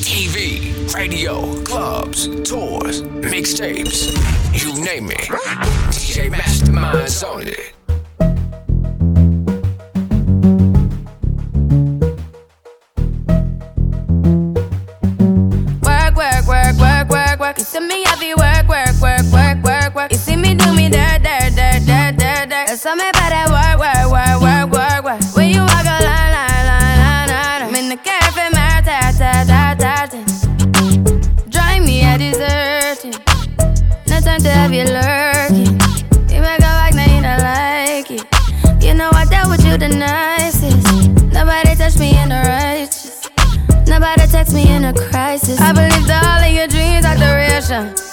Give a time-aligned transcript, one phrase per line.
[0.00, 4.08] TV, radio, clubs, tours, mixtapes,
[4.52, 5.28] you name it.
[5.90, 7.81] DJ Mastermind's on it.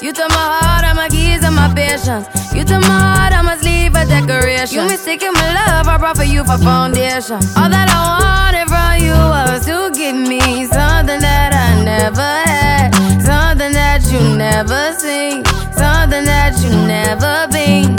[0.09, 2.25] You took my heart, all my keys, and my patience.
[2.51, 4.79] You took my heart, I must leave a decoration.
[4.81, 7.37] You mistaken my love, I brought for you for foundation.
[7.53, 12.89] All that I wanted from you was to give me something that I never had,
[13.21, 15.45] something that you never seen,
[15.77, 17.93] something that you never been.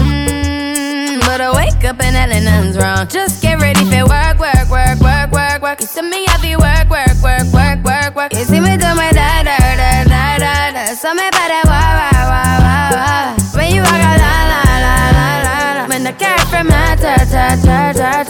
[0.00, 3.06] Mm, But I wake up and nothing's wrong.
[3.06, 5.80] Just get ready for work, work, work, work, work, work.
[5.82, 7.09] You see me heavy work, work,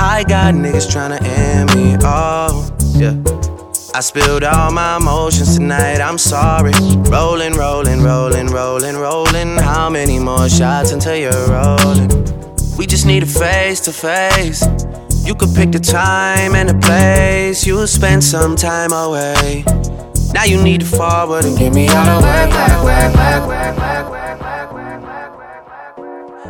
[0.00, 2.70] I got niggas tryna end me off.
[2.94, 3.16] Yeah.
[3.94, 6.72] I spilled all my emotions tonight, I'm sorry.
[7.10, 9.56] Rolling, rolling, rolling, rolling, rolling.
[9.56, 12.08] How many more shots until you're rolling?
[12.76, 14.62] We just need a face to face.
[15.26, 17.66] You could pick the time and the place.
[17.66, 19.64] You'll spend some time away.
[20.32, 24.10] Now you need to forward and get me out of work, work, work, work, work,
[24.10, 24.17] work.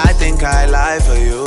[0.00, 1.44] I think I lie for you.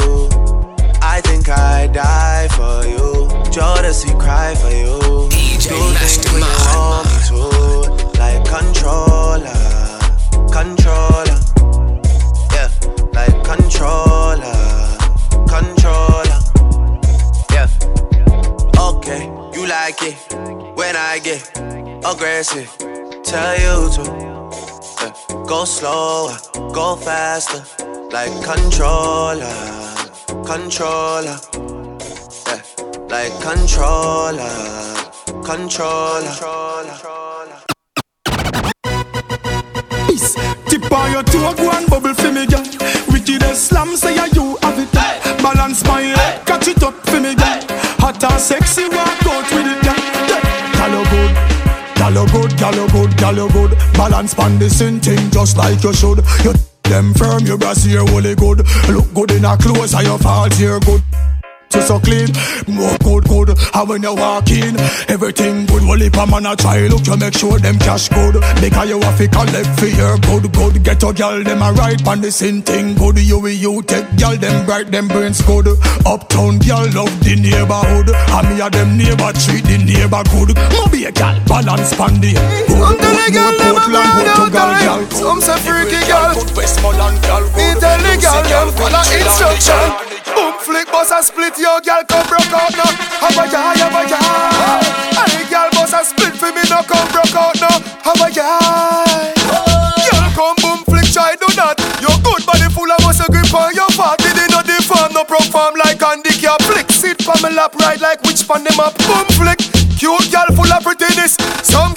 [1.01, 3.27] I think I die for you.
[3.49, 4.99] Jodeci cry for you.
[5.29, 7.39] DJ Do things when you want me to,
[8.19, 9.61] like controller,
[10.51, 11.39] controller.
[12.55, 12.69] Yeah,
[13.13, 14.61] like controller,
[15.47, 16.39] controller.
[17.55, 17.67] Yeah.
[18.77, 19.23] Okay,
[19.53, 20.17] you like it
[20.75, 21.41] when I get
[22.05, 22.69] aggressive.
[23.23, 25.45] Tell you to yeah.
[25.47, 26.37] go slower,
[26.73, 27.63] go faster,
[28.11, 29.47] like controller,
[30.45, 31.39] controller.
[32.47, 32.61] Yeah,
[33.07, 34.51] like controller,
[35.43, 36.33] controller.
[40.07, 40.35] Peace.
[40.67, 42.65] Tip on your toe, go and bubble for me, girl.
[43.11, 44.91] Wickedest slam, say you have it.
[45.41, 47.59] Balance my head, catch it up for me, girl.
[47.99, 49.95] Hot and sexy, walk out with it, girl.
[50.91, 51.31] You good.
[51.95, 53.77] Girl, you good, girl, you good, girl, you good.
[53.93, 56.19] Balance pan the same thing just like you should.
[56.43, 56.53] You
[56.83, 58.65] them firm, your brassiere really good.
[58.89, 61.01] Look good in a clothes, and your fault here good.
[61.73, 62.27] You so clean,
[62.67, 63.49] more good, good.
[63.73, 64.75] And when you walk in,
[65.07, 65.83] everything good.
[65.87, 68.35] Well, if a man a try, look, you make sure them cash good.
[68.59, 70.83] Because you have to collect for your good, good.
[70.83, 73.19] Get a girl, them a right on the same thing good.
[73.19, 75.67] You will you take girl, them bright, them brains good.
[76.05, 78.09] Uptown girl love the neighborhood.
[78.11, 80.51] And me a them neighbor treat the neighbor good.
[80.75, 82.83] Moby a girl, balance pan the good.
[82.83, 84.99] I'm telling girl, them a Portland, brand new Portugal, girl.
[84.99, 85.11] girl.
[85.11, 86.35] Some say freaky girl.
[86.35, 87.43] Good Westmoreland, girl.
[87.55, 90.11] Me tell the girl, them follow instruction.
[90.31, 92.89] Boom, flick, bust a split, yo, girl, come broke out now.
[93.21, 94.81] Have a yah, have a yah.
[95.29, 97.77] Hey, girl, bust a split for me, no come broke out now.
[98.01, 99.05] Have a yah.
[100.09, 101.77] Girl, come boom, flick, try do that.
[102.01, 104.17] Your good body full of muscle grip on your fat.
[104.17, 106.61] Did not deform, no perform like handicap.
[106.65, 108.97] Flick, sit for me lap, ride like which pan them up.
[109.05, 109.61] Boom, flick.
[110.01, 111.37] Cute girl full of prettiness.
[111.61, 111.93] Some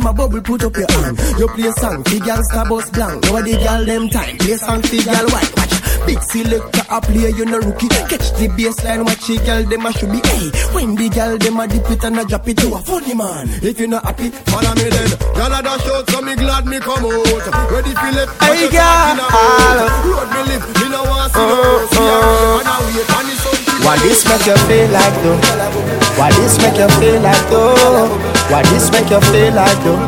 [0.00, 1.18] to see the gal dem a bubble, put up your hand.
[1.38, 3.24] You play a song fi gal star bus blank.
[3.24, 5.56] Now the gal dem time, play song fi gal white.
[5.56, 5.74] Watch.
[6.06, 7.88] Big selector a play, you no rookie.
[7.88, 10.20] Catch the baseline, watch the gal dem a should be.
[10.24, 13.14] Hey, when the gal dem a dip it and a drop it, you a funny
[13.14, 13.48] man.
[13.62, 15.10] If you not happy, follow me then.
[15.34, 17.70] Gal a dash out, so me glad me come out.
[17.70, 19.14] Ready fi left, Hey, but you girl.
[19.14, 20.04] talking about.
[20.04, 21.86] Road me live, me no want see no more.
[21.88, 22.16] See a
[22.60, 23.28] and a wait and
[23.64, 25.38] keep Why this make you feel like though?
[26.18, 28.33] Why this make you feel like though?
[28.50, 29.98] Why this make you feel like though?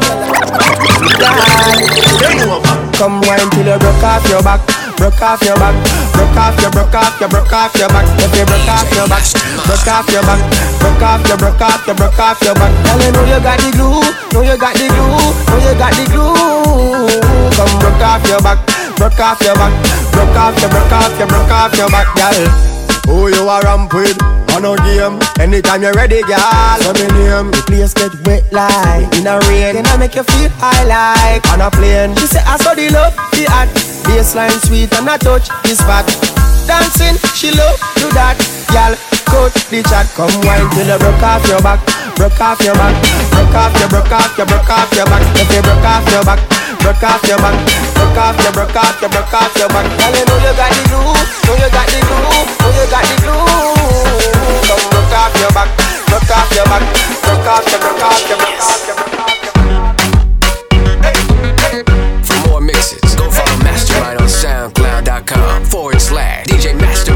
[2.97, 4.61] Come wine till you broke off your back,
[4.97, 5.75] broke off your back,
[6.13, 8.07] broke off your, broke off your, broke off your back.
[8.21, 9.25] If you broke off your back,
[9.65, 10.41] broke off your back,
[10.81, 12.73] broke off your, broke off your, broke off your back.
[12.85, 15.17] Girl, you know you got the glue, know you got the glue,
[15.49, 17.09] know you got the glue.
[17.57, 18.59] Come broke off your back,
[18.97, 19.73] broke off your back,
[20.13, 22.49] broke off your, broke off your, broke off your back, girl.
[23.09, 24.36] Who you a ramp with?
[24.57, 25.21] On a game.
[25.39, 26.41] Anytime you're ready, girl.
[26.81, 27.51] Let me name.
[27.51, 29.75] The place get wet like in a rain.
[29.75, 32.17] Then I make you feel high like on a plane.
[32.17, 33.69] She say I saw the love, the hot
[34.09, 36.09] baseline sweet and I touch this fat.
[36.67, 38.35] Dancing, she love do that.
[38.75, 38.99] Y'all
[39.31, 40.11] cut the chat.
[40.19, 41.79] Come wine till you broke off your back,
[42.19, 42.95] broke off your back,
[43.31, 45.23] broke off your, broke off your, broke off your back.
[45.39, 46.41] If you broke off your back,
[46.83, 47.55] broke off your back,
[47.95, 49.87] broke off your, broke off your, broke off your back.
[49.87, 51.15] Girl, you know you got the glue,
[51.47, 53.47] know you got the glue, know you got the glue.
[54.67, 55.71] Come broke off your back,
[56.11, 56.83] broke off your back,
[57.23, 59.37] broke off your, broke off your, broke off your, broke off
[62.67, 64.29] mixes, go follow Mastermind on
[65.17, 67.16] Forward slash DJ Mastermind.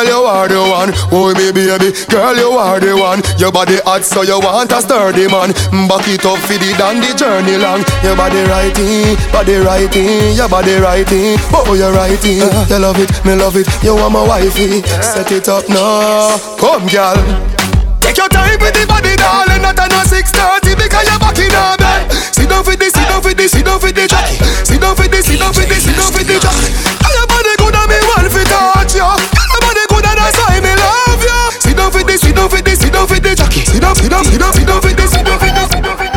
[0.00, 0.90] Girl, you are the one.
[1.12, 1.92] Oh, me baby.
[2.08, 3.20] Girl, you are the one.
[3.36, 5.52] Your body hot, so you want a sturdy man.
[5.68, 7.84] Mm, back it up for the the journey long.
[8.00, 11.36] Your body righty, body righty, your body righty.
[11.52, 12.40] Oh, you righty.
[12.40, 13.68] You love it, me love it.
[13.84, 14.80] You want my wifey.
[15.04, 16.32] Set it up now.
[16.56, 17.20] Come, girl.
[18.00, 19.60] Take your time with the body, darling.
[19.60, 22.08] Not a 6:30 because you're back in our bed.
[22.32, 24.08] Sit down for this, sit down for this, sit down for the.
[24.64, 26.89] Sit down for this, sit down for this, sit down for the.
[33.00, 33.64] Down for the jockey.
[33.64, 35.96] Sit down, sit down, sit down, sit down for this, sit down this, sit down
[35.96, 36.08] this.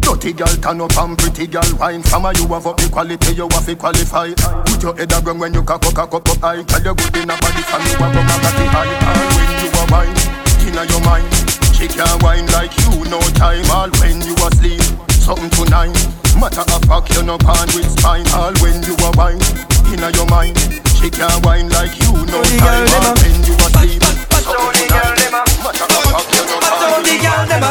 [0.00, 3.32] Dirty girl turn up and pretty girl wine From a you have up the quality
[3.32, 4.28] you have to qualify
[4.68, 7.16] Put your head around when you cock up, cock up, up high Tell you good
[7.16, 10.20] in a body from you have up a body high And when you a wine,
[10.68, 11.24] inna your mind
[11.72, 15.96] She can wine like you no time All when you asleep, something tonight
[16.36, 19.40] Matter of fact you no pan with spine All when you a wine,
[19.88, 20.60] inna your mind
[21.00, 24.19] She can wine like you no time All when you asleep, something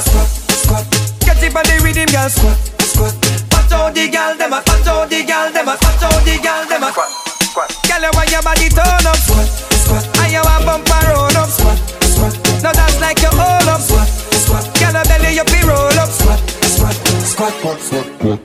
[0.02, 0.28] squat,
[0.64, 0.86] squat.
[1.22, 3.14] Get it on the rhythm, girl squat, squat.
[3.52, 6.36] Watch out the girl dem a, watch out the girl dem a, watch out the
[6.40, 7.10] girl dem a squat,
[7.52, 7.70] squat.
[7.88, 9.48] Girl, you want your body turn up, squat,
[9.84, 10.04] squat.
[10.24, 12.34] And you want bumper roll up, squat, squat.
[12.64, 14.64] Now that's like you hold up, squat, squat.
[14.80, 16.96] Girl, your belly you be roll up, squat, squat,
[17.28, 18.40] squat, squat.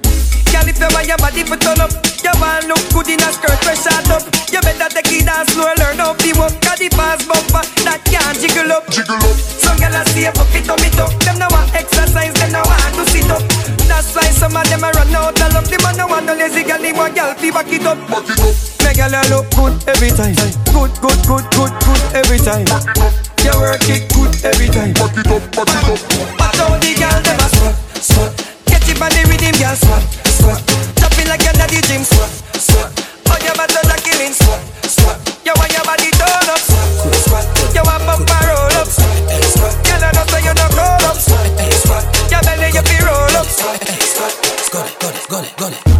[0.50, 3.30] Girl, if you want your body to turn up, you want look good in a
[3.30, 4.33] skirt, fresh shot up.
[4.54, 6.54] You better take it down slow, learn how to walk.
[6.62, 9.34] Cause the fast bumper that can't jiggle up, jiggle up.
[9.34, 11.10] Some gyal a stay up, it up, it up.
[11.26, 13.42] Them no want exercise, them no want to sit up.
[13.90, 15.66] That's why some of them a run out of love.
[15.66, 17.98] Them a no want no lazy gyal, they want gyal fi back it up.
[18.06, 18.54] Back it up.
[18.86, 20.38] Make gyal a look good every time.
[20.70, 22.70] Good, good, good, good, good every time.
[23.42, 24.94] You work it good every time.
[24.94, 25.98] Back it up, back it up.
[26.38, 28.30] Watch out the gyal, them a squat, squat.
[28.70, 29.98] Catch it on the rhythm, squat,
[30.30, 30.62] squat.
[31.02, 32.30] Chop it like your daddy gym, squat, squat.
[32.30, 32.43] Oh, your
[34.14, 35.16] killing, squat, squat.
[35.44, 37.44] You want your body turn up, squat, squat.
[37.74, 39.74] You want bumper roll up, squat, squat.
[39.84, 41.46] Girl, I know so you no roll up, squat,
[41.82, 42.04] squat.
[42.30, 44.54] Your belly you be roll up, squat, squat.
[45.34, 45.93] DJ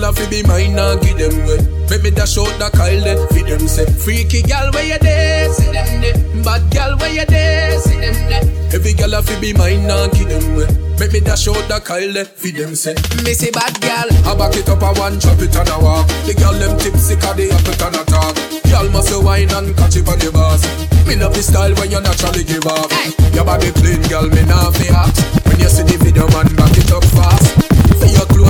[0.00, 1.60] Gal a fi be mine and give them way.
[1.84, 3.84] Baby dash out the Kyle there, fi them say.
[3.84, 6.16] Freaky gal where you there, see them there.
[6.42, 8.48] Bad gal where you there, see them there.
[8.72, 10.72] Every gal a fi be mine and give them way.
[10.96, 12.96] Make me dash out the Kyle there, fi them say.
[13.28, 16.08] Missy bad gal, I back it up a one, chop it and a walk.
[16.24, 18.32] The gal them tipsy 'cause they up it and a talk.
[18.72, 20.64] Gal must wine and catch it on the boss.
[21.04, 22.88] Me love the style when you naturally give off.
[23.36, 25.12] Your body clean, girl, me nah fi hot.
[25.44, 27.69] When you see the video, man, back it up fast.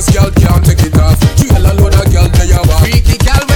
[0.00, 1.20] For girl, can't take it off.
[1.36, 2.80] Trail a load of girl, you walk.
[2.80, 3.49] Freaky girl,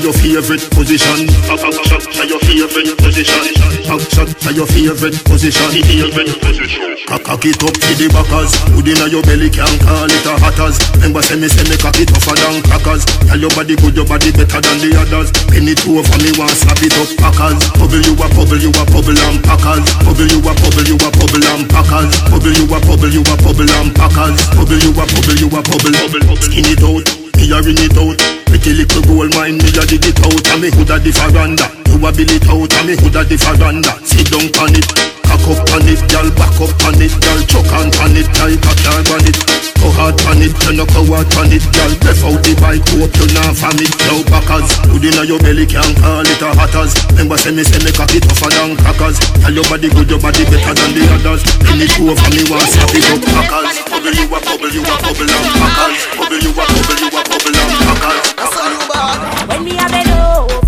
[0.00, 1.28] your favorite position.
[1.44, 3.44] Back back shot to your favorite position.
[3.84, 5.68] Back shot to your favorite position.
[5.70, 6.96] Favorite position.
[7.06, 8.56] Cock it up to the backers.
[8.72, 10.80] Good inna your belly can call it a hatters.
[10.96, 13.04] Remember say me say me cock it tougher than crackers.
[13.28, 15.28] Tell your body good, your body better than the others.
[15.52, 17.60] Penny two over me want slap it up packers.
[17.76, 19.84] Bubble you a bubble, you a bubble and packers.
[20.00, 22.10] Bubble you a bubble, you a bubble and packers.
[22.32, 24.38] Bubble you a bubble, you a bubble and packers.
[24.56, 25.60] Bubble you a bubble, you a.
[25.60, 27.19] Bubble, skin it out.
[27.40, 28.20] Me a ring it out.
[28.46, 30.46] Pretty little gold mine, me a dig it out.
[30.52, 33.24] And me hood a the veranda You a bill it out And me hood a
[33.24, 37.14] the veranda Sit down on it Cock up on it, girl Back up on it,
[37.22, 39.38] girl Chuck on on it Like a car on it.
[39.78, 40.52] Go hard on it.
[40.66, 43.78] You no go hard on it, girl Breath out the bike Hope you not from
[43.78, 44.68] it Now backers.
[44.90, 48.10] Hood inna your belly Can't call it a hatters Remember say me say me cock
[48.10, 49.22] it tougher than crackers.
[49.38, 51.46] Tell your body good Your body better than the others.
[51.70, 54.94] Any two of me want slap it up packers Bubble you a bubble You a
[54.98, 58.26] bubble and packers Bubble you a bubble You a bubble and packers
[59.46, 60.59] When me a bend over, oh, me a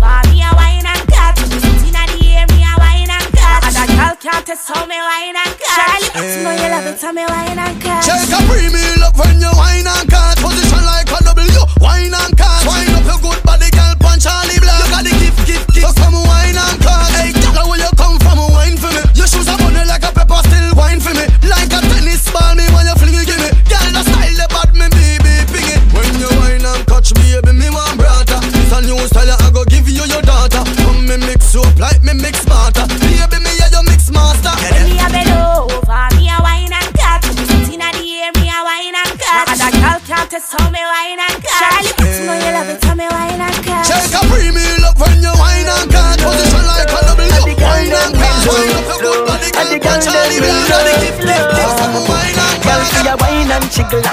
[4.23, 5.75] can't test how me wine and cut.
[5.75, 6.63] Charlie, you know eh.
[6.63, 8.07] you love it, how me wine and cut.
[8.07, 10.39] Shake a premium love when you wine and cut.
[10.39, 11.43] Position like a W,
[11.83, 12.63] wine and cut.
[12.63, 14.79] Wine up your good body, girl, punch Charlie Black.
[14.79, 15.83] You got the gift, gift, gift.
[15.83, 17.11] So come wine and cut.
[17.19, 18.39] Hey, girl, where you come from?
[18.47, 19.03] Wine for me.
[19.11, 21.27] Your shoes are bunny like a pepper, still wine for me.
[21.43, 23.51] Like a tennis ball, me when you fling it, give me.
[23.67, 25.83] Girl, the style, the bad me, baby, ping it.
[25.91, 28.39] When you wine and catch me, baby, me want brother.
[28.39, 30.63] It's a new style, I go give you your daughter.
[30.79, 32.72] Come me mix you up like me mix smarter.
[53.73, 54.12] Jiggle and rock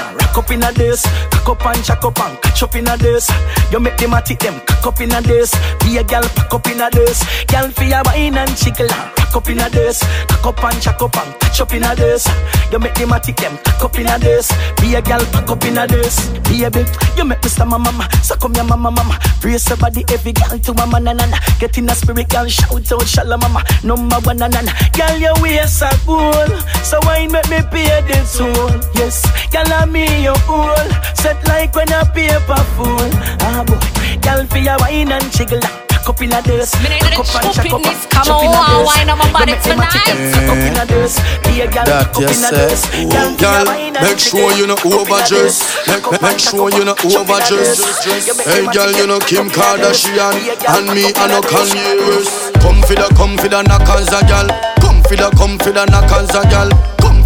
[0.61, 1.01] in a this,
[1.31, 3.29] cock up and jack up and catch up in a this.
[3.71, 5.51] You make them a tick them cock up in a this.
[5.79, 7.23] Be a girl pack up in a this.
[7.45, 10.81] Girl, see a wine and jiggle and rock up in a this, cock up and
[10.81, 12.27] jack up and catch up in a this.
[12.71, 14.51] You make them a tick them cock up in a this.
[14.81, 16.29] Be a girl pack up in a this.
[16.51, 16.85] Baby,
[17.17, 19.19] you make star my mama, so come your mama mama.
[19.41, 22.73] Brace your body, every girl to a man and Get in a spirit, girl, shout
[22.73, 23.63] out shala mama.
[23.83, 24.53] Number one and
[24.93, 28.91] Girl, your waist are cool, so wine make me pay the toll.
[28.95, 30.87] Yes, girl, I'm me your owl.
[31.15, 33.09] Set like when a paper full.
[33.47, 33.79] Ah boy,
[34.21, 35.61] girl, for your wine and jiggle.
[36.01, 37.85] Cock up in a this, Me need cock the up and jack up chopping and
[37.85, 38.09] this.
[38.09, 38.87] Chop in a on, this.
[38.89, 40.33] wine on my You body make a tick them tonight.
[40.33, 41.13] cock up in a this.
[41.45, 42.57] Be a girl, That cock up you in a say.
[42.57, 42.81] this.
[43.05, 44.57] Girl, Girl, wine and make sure jiggle.
[44.57, 45.55] you no in a overdress.
[45.61, 45.87] this.
[45.87, 47.77] Make, Cock up make sure you up no in a overdress.
[47.77, 48.25] this.
[48.25, 50.09] You make Hey girl, you them know Kim cock up in a this.
[50.09, 51.39] Kardashian Be a girl, and me, cock I no.
[51.45, 52.33] Kanye West.
[52.65, 54.49] Come for the, come for the knockers, a gal.
[54.81, 56.69] Come for the, come for the knockers, a gal.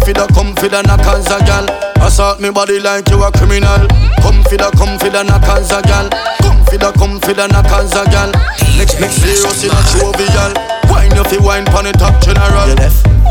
[0.06, 1.66] Come for the, come for the knockers, a gal.
[1.98, 3.90] Assault me body like you a criminal.
[4.22, 6.06] Come for the, come for the knockers, a gal.
[6.46, 8.30] Come for the, come for the knockers, a gal.
[8.78, 10.54] Next, next serious in a jovial.
[10.86, 12.70] Wine if you wine pon the top general.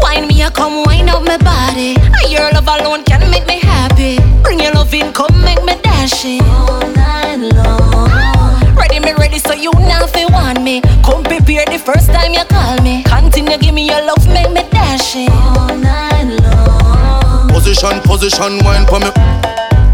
[0.04, 1.96] Wine me, a come wine up my body.
[2.28, 4.20] Your love alone can make me happy.
[4.44, 8.76] Bring your love in, come make me dash it all night long.
[8.76, 10.82] Ready me ready, so you now fi want me.
[11.08, 13.08] Come prepare the first time you call me.
[13.08, 15.85] Continue give me your love, make me dash it all night long.
[17.76, 19.12] Position, position, wine for me.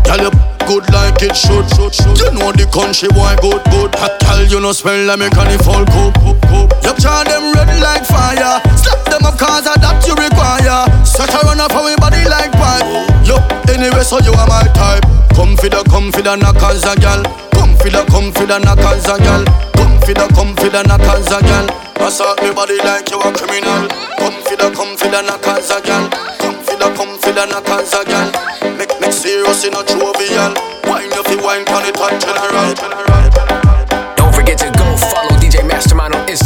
[0.06, 0.32] Girl, you
[0.70, 2.14] good like it should, should, should.
[2.22, 3.90] You know the country boy good, good.
[3.98, 6.70] Girl, you know smell like me carnival coop, coop, coop.
[6.86, 8.62] You charge them red like fire.
[8.78, 10.86] Slap them up cause of that you require.
[11.02, 12.86] Set her run off our body like pipe.
[13.26, 15.02] Yo, anyway, so you are my type.
[15.34, 17.26] Come for the, come for the knockers, a gal.
[17.58, 19.42] Come for the, come for the knockers, a gal.
[19.74, 21.66] Come for the, come for the knockers, a gal.
[21.98, 23.90] Assault me body like you a criminal.
[24.22, 26.06] Come for the, come for the knockers, a gal.
[26.38, 28.28] Come the, come for the knockers, a gal.
[28.78, 30.54] Make Me serious in a jovial.
[30.90, 31.14] Wine
[31.46, 32.74] wine it hot general.
[34.18, 36.41] Don't forget to go follow DJ Mastermind on Instagram,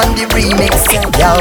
[0.00, 0.72] on the remix,
[1.20, 1.36] yo.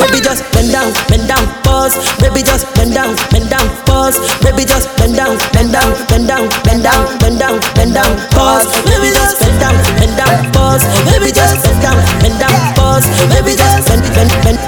[0.00, 1.94] Baby just bend down, bend down, pause.
[2.20, 4.16] Baby just bend down, bend down, pause.
[4.40, 8.64] Baby just bend down, bend down, bend down, bend down, bend down, bend down, pause.
[8.88, 10.84] Baby just bend down, bend down, pause.
[11.12, 13.04] Baby just bend down, bend down, pause.
[13.36, 14.58] Baby just bend, bend, bend,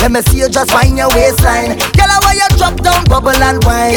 [0.00, 1.76] Let me see you just wind your waistline.
[1.92, 3.94] Girl, why you drop down, bubble and wine?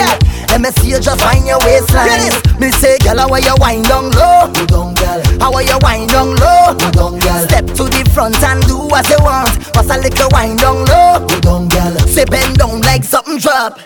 [0.49, 2.29] Let me see you just wind your waistline.
[2.59, 4.51] Me say, girl, why you wind down low?
[4.53, 5.21] Go down, girl.
[5.39, 6.75] How are you wind down low?
[6.77, 7.39] Go down, girl.
[7.47, 9.49] Step to the front and do what you want.
[9.73, 11.25] Pass a little wind down low.
[11.25, 11.97] Go down, girl.
[12.07, 13.79] Say bend down like something drop.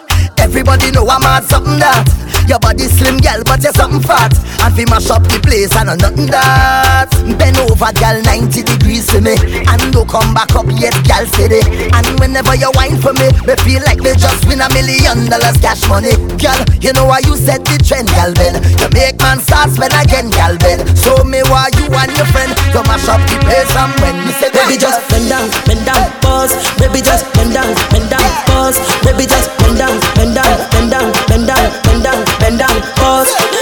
[0.48, 2.08] Everybody know I'm at something that.
[2.48, 4.32] Your body slim, girl, but you're something fat.
[4.64, 7.12] And fi mash up the place, I know nothing that.
[7.36, 9.36] Bend over, girl, 90 degrees to me.
[9.68, 11.60] And don't come back up yet, girl, steady.
[11.92, 15.60] And whenever you whine for me, me feel like me just win a million dollars
[15.60, 16.16] cash money.
[16.40, 18.64] Girl, you know why you set the trend, girl, Ben.
[18.80, 20.80] You make man start spend again, girl, Ben.
[20.96, 24.32] So me why you and your friend to mash up the place and when me
[24.40, 26.56] say, Baby just bend down, bend down, pause.
[26.80, 28.80] Baby just bend down, bend down, pause.
[29.04, 33.57] Baby just bend down, bend down, bend down, bend down, bend down, bend down, pause.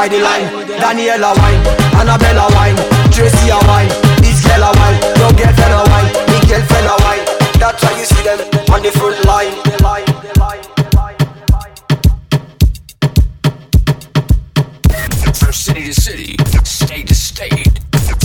[0.00, 0.48] Wanna the line.
[0.80, 1.60] Daniela wine,
[2.00, 2.76] Annabella wine,
[3.12, 3.88] Tracy a wine,
[4.22, 7.24] this girl a wine, no girlfriend a wine, me girlfriend a wine.
[7.60, 8.38] That's why you see them
[8.72, 9.52] on the front line.
[15.38, 17.80] From city to city, state to state,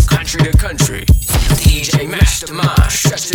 [0.07, 1.05] country to country,
[1.59, 3.34] DJ Mastermind shuts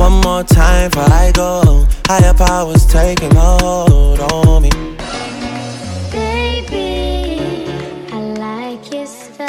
[0.00, 1.86] One more time for I go.
[2.06, 4.70] Higher powers taking hold on me.
[6.10, 7.66] Baby,
[8.10, 9.44] I like you so.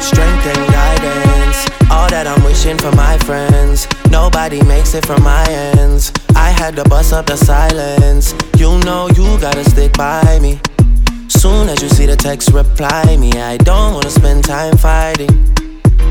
[0.00, 3.86] Strength and guidance, all that I'm wishing for my friends.
[4.10, 6.12] Nobody makes it from my ends.
[6.34, 8.34] I had to bust up the silence.
[8.56, 10.60] You know you gotta stick by me.
[11.28, 13.32] Soon as you see the text, reply me.
[13.32, 15.52] I don't wanna spend time fighting.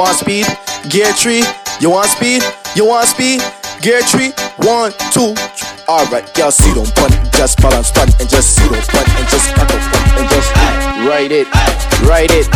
[0.00, 0.46] Want speed?
[0.88, 1.44] Gear three,
[1.78, 2.42] you want speed?
[2.74, 3.44] You want speed?
[3.84, 4.32] Gear three,
[4.64, 5.36] one, two.
[5.84, 9.52] Alright, girl, sit on punt, just balance punt, and just sit on punt, and just
[9.52, 10.48] pack up punt, and just
[11.04, 11.44] ride it,
[12.08, 12.48] ride it,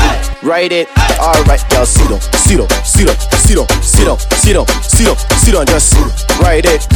[0.42, 0.88] ride it.
[1.20, 5.04] Alright, girl, sit on, sit on, sit on, sit on, sit on, sit on, sit
[5.04, 5.92] on, sit on, just
[6.40, 6.88] ride it,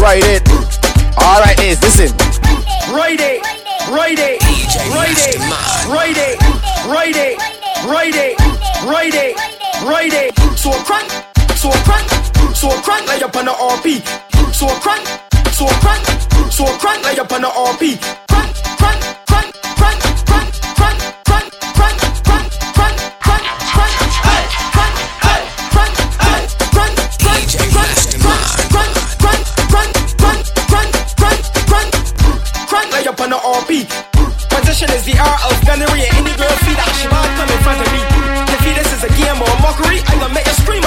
[0.00, 0.48] ride it.
[1.20, 2.08] Alright, is listen.
[2.88, 3.44] Ride it,
[3.92, 4.40] ride it,
[4.96, 5.36] ride it,
[5.92, 6.40] ride it,
[6.88, 7.36] ride it,
[7.84, 8.38] ride it,
[8.88, 10.34] ride it, ride it.
[10.58, 11.10] So crank,
[11.56, 12.08] so crank,
[12.54, 14.00] so crank like up on the RP.
[14.54, 15.06] So crank,
[15.52, 16.04] so crank,
[16.50, 17.96] so crank like up on the RP.
[18.28, 25.42] Crank, crank, crank, crank, crank, crank, crank, crank, crank, crank, crank, crank, hey, crank, hey,
[25.72, 26.42] crank, hey,
[26.74, 27.96] crank, crank, crank,
[28.68, 31.92] crank, crank, crank, crank, crank, crank, crank,
[32.68, 33.88] crank like up on the RP.
[34.50, 37.06] Position is the art of gunnery and any girl see that she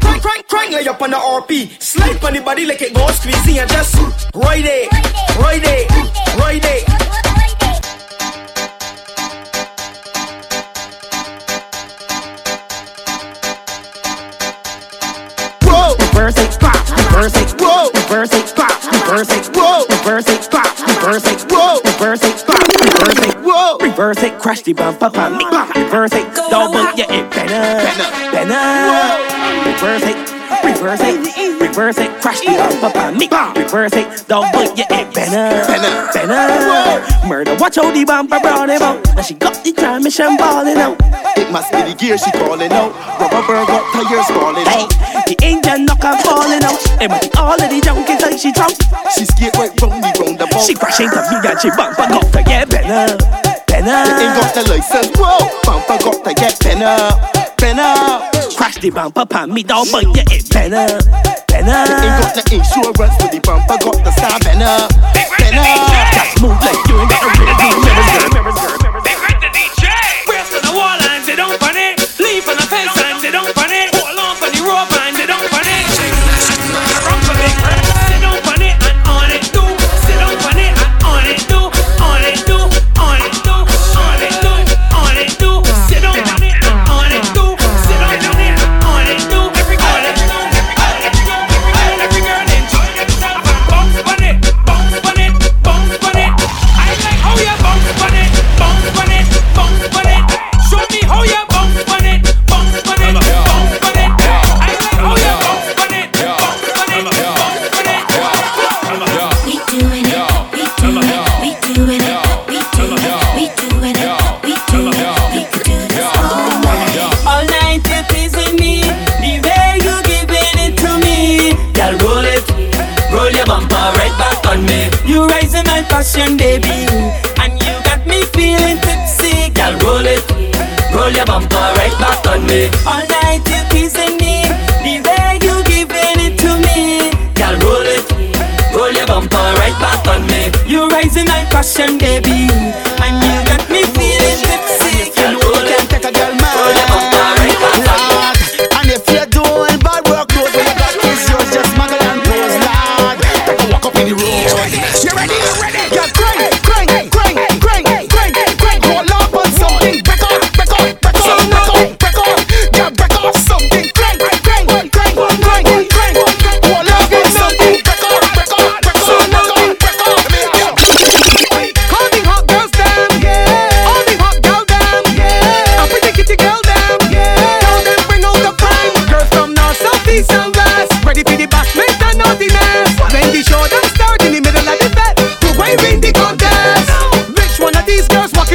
[0.00, 1.82] Crank, crank, crank like up on the RP.
[1.82, 3.94] Slide on the body like it go squeezy and just
[4.34, 4.92] ride it,
[5.38, 5.90] ride it,
[6.38, 6.84] ride it.
[15.62, 20.48] Whoa, reverse it, pop, reverse it, whoa, reverse it, pop, reverse it, whoa, reverse it,
[20.48, 25.10] pop, reverse it, whoa, reverse it, pop, reverse it, whoa, reverse it, crash the bumper,
[25.30, 25.44] me,
[25.82, 27.82] reverse it, double, yeah, it better,
[28.30, 30.35] better, reverse it,
[30.66, 35.66] reverse it, reverse it, crash the bumper, pop, me, reverse it, double, yeah, it better,
[35.66, 40.36] better, better, murder, watch out the bumper, brown him out, and she got the transmission
[40.36, 40.96] balling out.
[41.36, 42.90] It must be the gear she calling out.
[43.20, 44.90] Rubber bird got tires falling out.
[45.26, 46.80] the engine knock her falling out.
[47.00, 48.74] And with all of the junk is like she drunk.
[49.14, 50.02] She skate right round
[50.38, 50.62] the ball.
[50.62, 53.16] She crash into me and she bump and got to get better,
[53.68, 53.94] better.
[53.94, 55.38] Ain't got the license, whoa.
[55.62, 58.35] Bumper got to get better, better.
[58.56, 60.98] Crash the bumper, pan me down, but yeah, it better,
[61.46, 61.92] better.
[61.92, 64.88] It got the insurance for the bumper, got the star better,
[65.36, 65.64] better.
[66.14, 68.75] Just move like you ain't got a real deal, mirrors, girl, mirrors.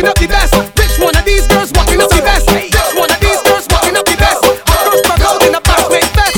[0.02, 0.54] walking up the best.
[0.78, 2.50] Which one of these girls walking up the best?
[2.50, 4.42] Which one of these girls walking up the best?
[4.42, 6.34] Girls back out in a past make best.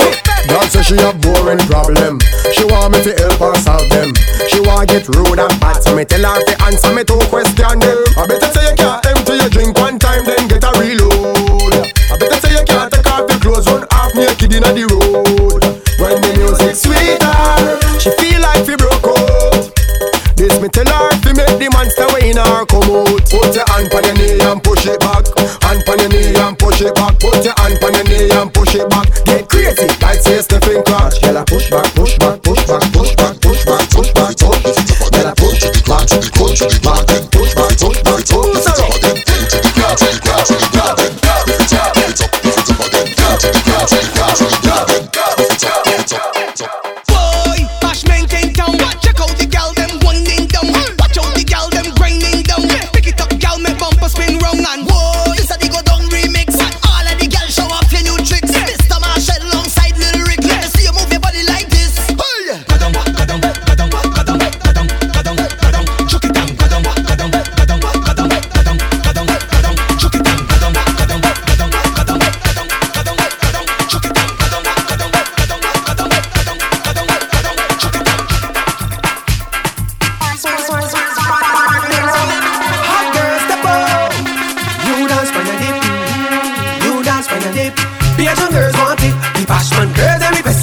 [0.51, 2.19] God says she a boring problem.
[2.51, 4.11] She want me to help her solve them.
[4.51, 7.99] She want get rude and bad, so me tell her to answer me two them.
[8.19, 11.87] I better say you can't empty your drink one time, then get a reload.
[12.11, 15.63] I better say you can't take off your clothes, one half naked inna the road.
[16.03, 17.31] When the music sweeter,
[17.95, 19.71] she feel like she broke out.
[20.35, 21.12] This me tell her
[21.63, 22.67] the monster way in our out.
[22.67, 25.23] Put your hand on your knee and push it back.
[25.63, 27.19] Hand on your knee and push it back.
[27.19, 29.07] Put your hand on your knee and push it back.
[29.25, 31.19] Get crazy, like say Stephen Crouch.
[31.47, 35.11] Push back, push back, push back, push back, push back, push back, push back, push.
[35.11, 37.02] Girl, I push back, push back.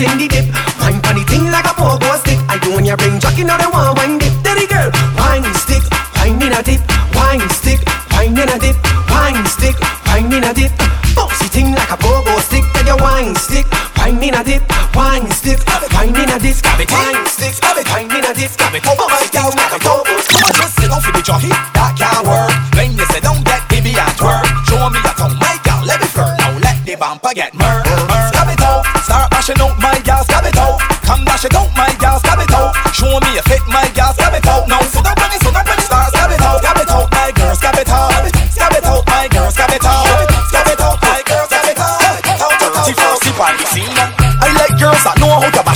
[0.01, 0.47] what's in the dip.
[0.81, 2.39] Wine funny thing like a pogo stick.
[2.49, 4.33] I do when you bring jockey, now they want wine dip.
[4.43, 5.85] Dirty girl, wine stick,
[6.17, 6.81] wine in a dip,
[7.13, 7.81] wine stick,
[8.13, 8.77] wine in a dip,
[9.13, 9.77] wine stick,
[10.09, 10.73] wine in a dip.
[11.13, 12.65] Bouncy thing like a pogo stick.
[12.73, 14.63] Then your wine stick, wine in a dip,
[14.95, 15.61] wine stick,
[15.93, 16.57] wine in a dip,
[16.89, 17.55] wine stick,
[17.93, 18.51] wine in a dip.
[18.57, 20.45] Bouncy thing like a pogo stick.
[20.57, 22.53] Just sit off with the jockey, that can't work.
[22.77, 24.49] When you sit down, that baby I twerk.
[24.65, 26.33] Show me your tongue, my girl, let me firm.
[26.39, 27.80] Now let the bumper get murdered.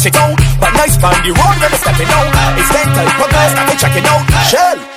[0.06, 0.36] it out.
[0.60, 2.28] But nice man, the road never stepping out.
[2.58, 4.24] It's mental progress that check it out.
[4.48, 4.93] Shell.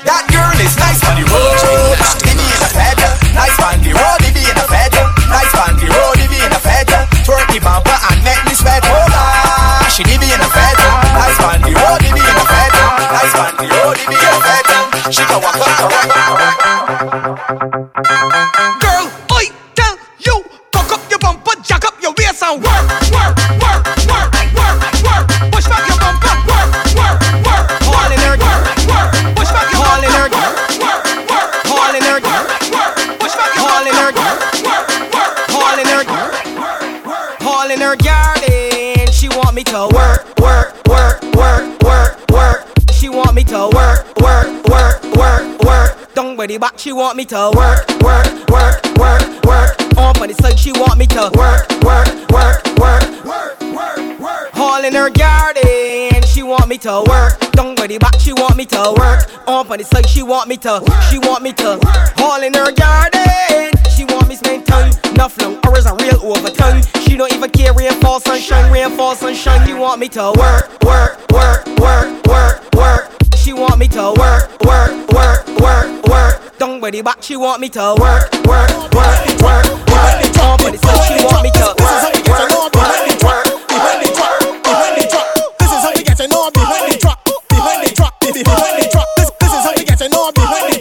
[46.38, 49.97] where the back she want me to work, work, work, work, work.
[49.97, 54.55] On on the side she want me to work, work, work, work, work, work, work.
[54.55, 57.39] All in her garden, she want me to work.
[57.53, 59.25] Down where the back she want me to work.
[59.47, 61.79] on on the side she want me to, she want me to.
[62.21, 64.93] All in her garden, she want me spend time.
[65.13, 66.83] Enough long hours a real overtime.
[67.01, 69.67] She don't even care rain fall, sunshine, rain fall, sunshine.
[69.67, 74.60] You want me to work, work, work, work, work, work she want me to work,
[74.66, 76.58] work, work, work, work.
[76.58, 80.20] Don't worry about she want me to work, work, work, work, work.
[80.36, 83.48] Tom, but it's like she want me to work, work, work, work.
[83.72, 85.60] Behind the truck, behind the truck.
[85.60, 88.89] This is how we get to know behind the truck, behind the truck, behind the
[88.91, 89.08] truck.
[89.16, 90.76] This, this is how we get to know behind the.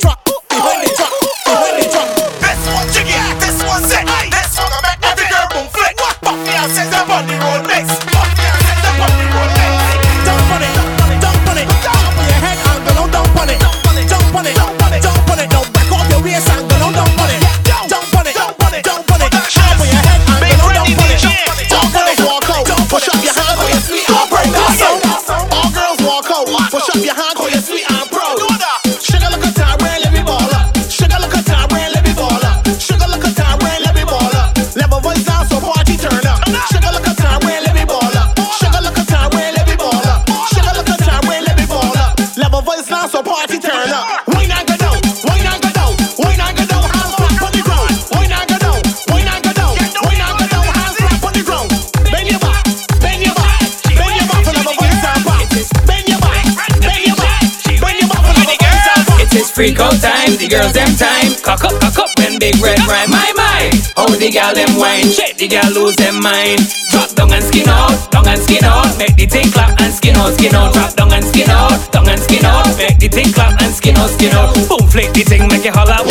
[59.57, 61.33] Freak out time, the girls them time.
[61.41, 63.09] Cock up, cock up, when big red rhyme.
[63.09, 63.73] My, mind.
[63.97, 65.09] how the gal them wine.
[65.09, 66.61] Shake the gal lose them mind.
[66.93, 68.85] Drop down and skin out, down and skin out.
[69.01, 70.77] Make the thing clap and skin out, skin out.
[70.77, 72.69] Drop down and skin out, down and skin out.
[72.77, 74.53] Make the thing clap and skin out, skin out.
[74.69, 76.05] Boom, flick the thing, make it holla.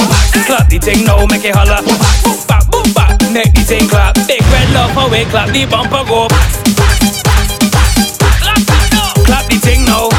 [0.50, 1.86] Clap the thing no, make it holla.
[1.86, 3.14] Boom, back, boom, back.
[3.14, 3.30] boom back.
[3.30, 4.18] Make the thing clap.
[4.26, 6.26] Big red love, how we clap the bumper go.
[9.22, 10.10] Clap the thing now.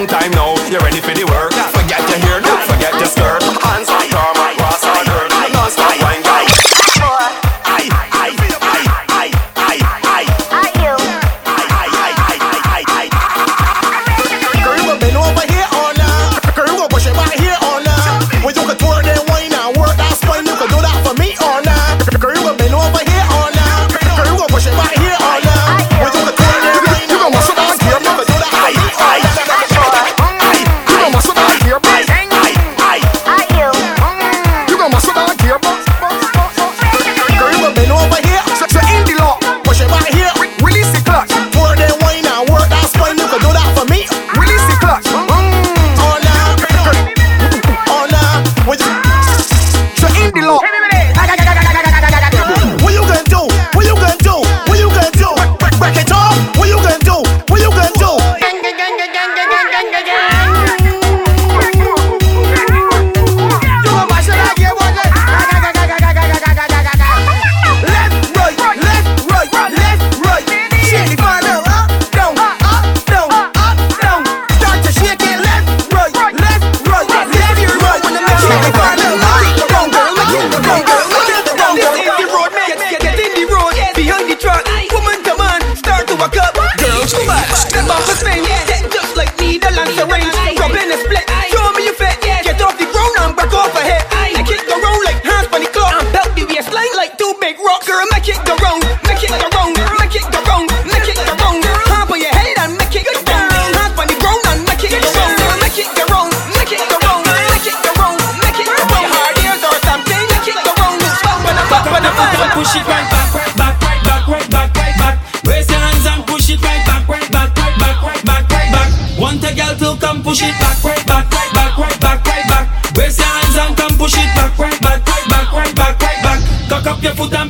[0.00, 0.39] long time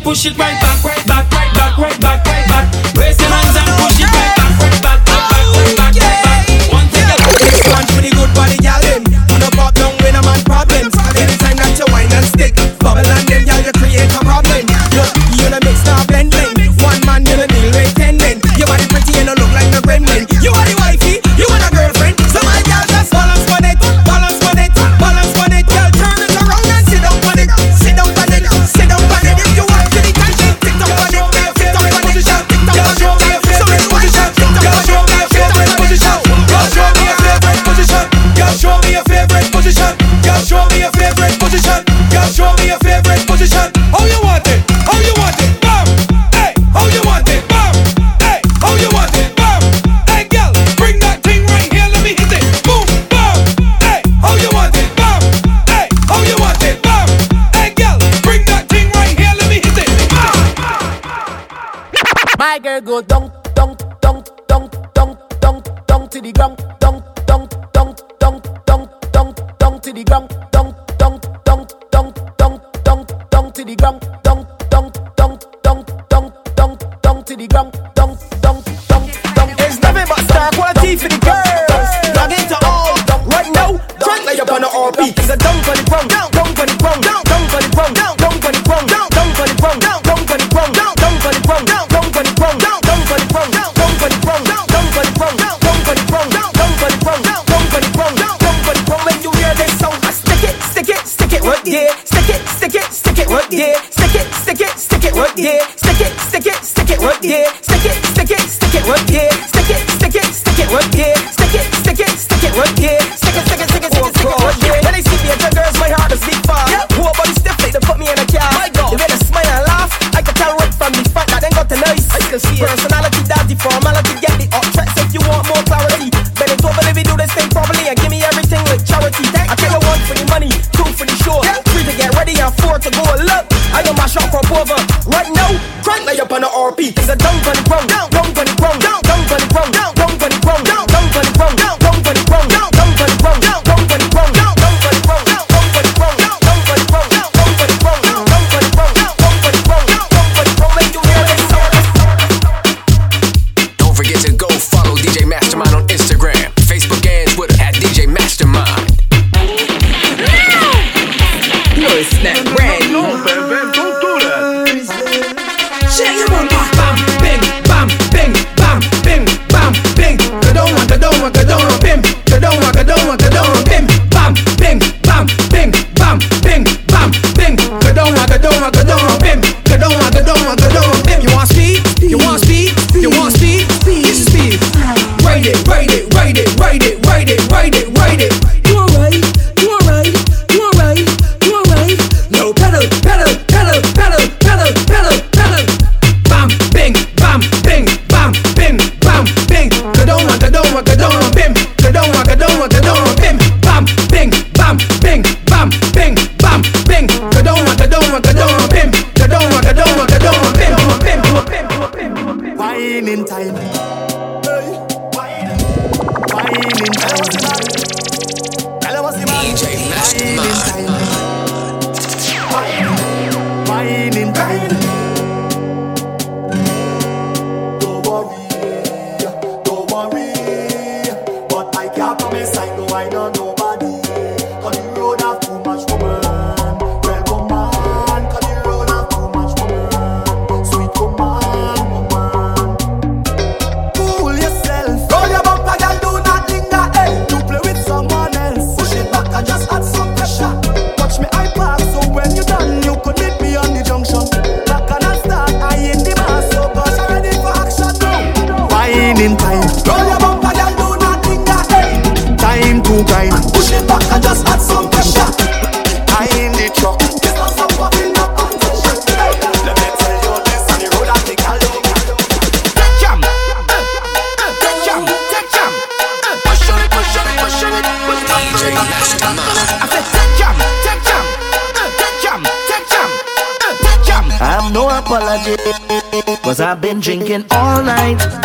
[0.03, 1.00] push it right back.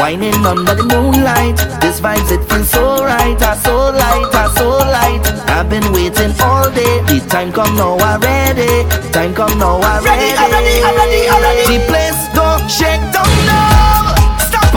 [0.06, 1.58] Whining under the moonlight.
[1.82, 3.42] This vibes it feels so right.
[3.42, 5.26] I so light, I so light.
[5.50, 7.02] I've been waiting all day.
[7.10, 8.86] The time come now I ready.
[9.10, 11.66] Time come now I ready I'm ready, I'm ready, I'm ready.
[11.66, 14.14] The place go shake down now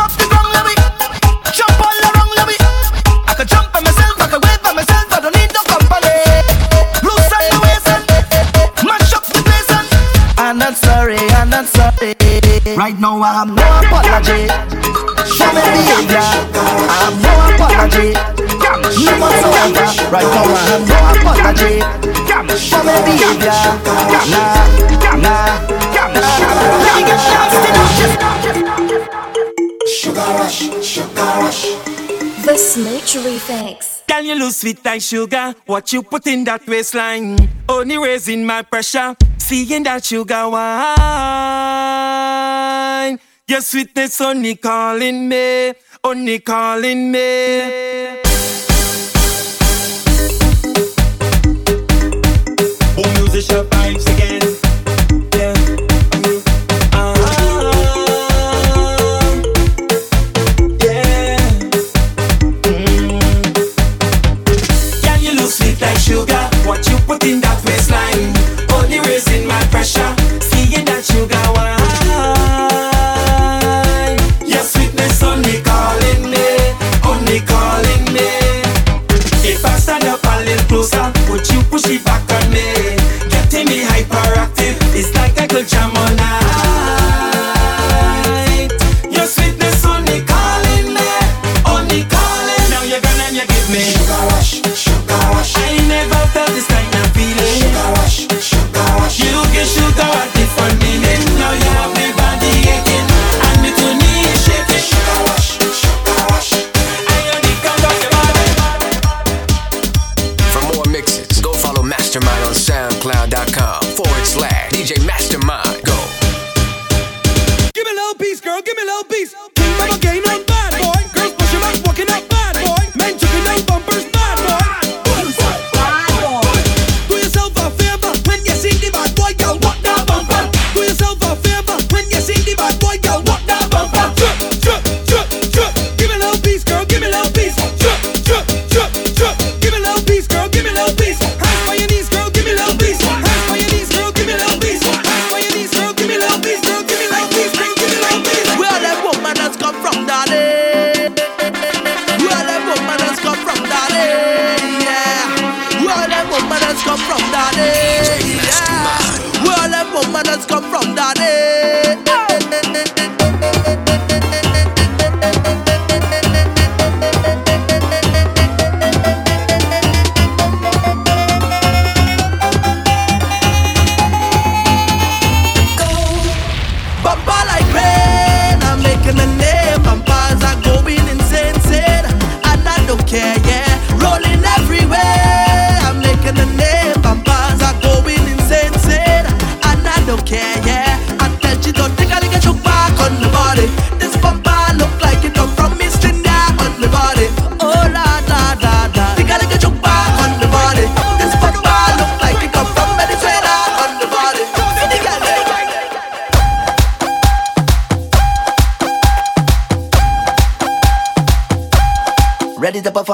[0.01, 0.73] up the let me
[1.53, 2.57] Jump all around, let me
[3.29, 5.13] I jump by myself, I wave by myself.
[5.13, 6.25] I don't need no company.
[7.05, 7.13] The
[8.81, 9.93] Mash up the place and
[10.41, 12.17] I'm not sorry, I'm not sorry.
[12.81, 14.98] Right now I have no apology.
[15.39, 16.27] Professional behavior.
[16.59, 18.11] I have no apology.
[19.07, 19.87] Never surrender.
[20.11, 21.75] Right now I have no apology.
[22.69, 23.55] For my behavior.
[24.35, 25.47] Nah, nah.
[29.87, 31.63] Sugar rush, sugar rush.
[32.45, 34.03] The Smooch Refix.
[34.09, 35.55] Can you lose sweet like sugar?
[35.67, 37.37] What you put in that waistline?
[37.69, 39.15] Only raising my pressure.
[39.37, 40.79] Seeing that sugar wine.
[43.49, 45.73] Your sweetness only calling me,
[46.05, 48.28] only calling me.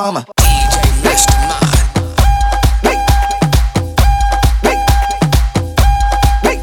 [0.05, 0.21] mama.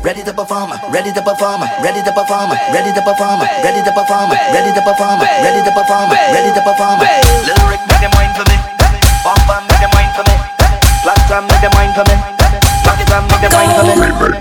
[0.01, 4.29] Ready to perform, ready to perform, ready to perform, ready to perform, ready to perform,
[4.29, 6.99] ready to perform, ready to perform, ready to perform.
[7.01, 8.57] Little Rick, make them mind for me.
[9.25, 10.37] Bomba, make them mind for me.
[11.01, 12.17] Platinum, make them mind for me.
[12.85, 14.37] Platinum, make them mind for me.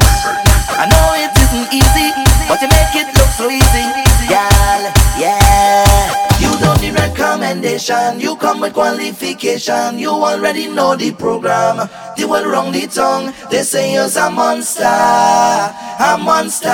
[0.76, 2.12] I know it isn't easy,
[2.48, 3.84] but you make it look so easy,
[4.28, 4.82] girl.
[5.20, 6.08] Yeah,
[6.40, 8.18] you don't need recommendation.
[8.18, 11.88] You come with qualification, you already know the program.
[12.16, 16.68] They will wrong the tongue, they say you're a monster, a monster.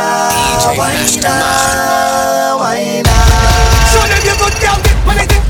[0.79, 2.59] Why not?
[2.61, 3.87] Why not?
[3.93, 5.46] So then go down,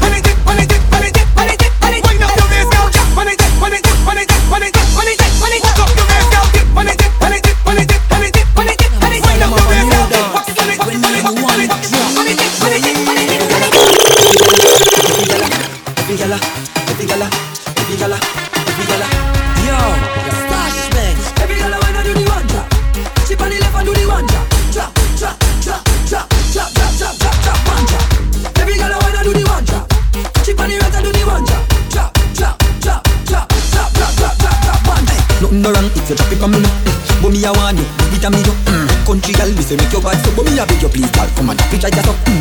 [39.67, 41.27] say make your body so but me I beg you please, girl.
[41.35, 42.17] Come on, picture yourself.
[42.27, 42.36] Mm.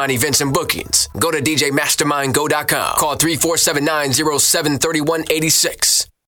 [0.00, 1.08] Mastermind events and bookings.
[1.18, 2.96] Go to DJMastermindGo.com.
[2.96, 5.79] Call 347 907 3186.